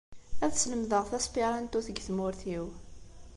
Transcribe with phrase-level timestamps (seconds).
[0.45, 2.65] Ad slemdeɣ tasperantut deg tmurt-iw.